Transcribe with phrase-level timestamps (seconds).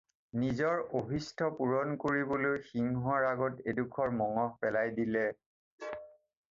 [0.43, 5.29] নিজৰ অভীষ্ট পূৰণ কৰিবলৈ সিংহৰ আগত এডোখৰ মঙহ পেলাই দিলে।